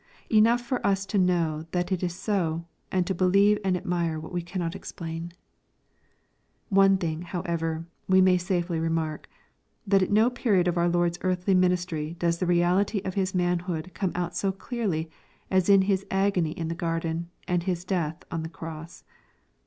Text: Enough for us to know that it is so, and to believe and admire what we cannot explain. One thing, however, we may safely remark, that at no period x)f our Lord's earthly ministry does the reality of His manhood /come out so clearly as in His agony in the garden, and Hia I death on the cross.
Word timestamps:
Enough 0.31 0.61
for 0.61 0.83
us 0.83 1.05
to 1.05 1.19
know 1.19 1.67
that 1.73 1.91
it 1.91 2.01
is 2.01 2.15
so, 2.15 2.65
and 2.91 3.05
to 3.05 3.13
believe 3.13 3.59
and 3.63 3.77
admire 3.77 4.19
what 4.19 4.31
we 4.33 4.41
cannot 4.41 4.75
explain. 4.75 5.31
One 6.69 6.97
thing, 6.97 7.21
however, 7.21 7.85
we 8.07 8.19
may 8.19 8.39
safely 8.39 8.79
remark, 8.79 9.29
that 9.85 10.01
at 10.01 10.09
no 10.09 10.31
period 10.31 10.65
x)f 10.65 10.75
our 10.75 10.89
Lord's 10.89 11.19
earthly 11.21 11.53
ministry 11.53 12.15
does 12.17 12.39
the 12.39 12.47
reality 12.47 13.01
of 13.05 13.13
His 13.13 13.35
manhood 13.35 13.91
/come 13.93 14.11
out 14.15 14.35
so 14.35 14.51
clearly 14.51 15.07
as 15.51 15.69
in 15.69 15.83
His 15.83 16.03
agony 16.09 16.53
in 16.53 16.67
the 16.67 16.73
garden, 16.73 17.29
and 17.47 17.61
Hia 17.61 17.75
I 17.75 17.85
death 17.85 18.23
on 18.31 18.41
the 18.41 18.49
cross. 18.49 19.03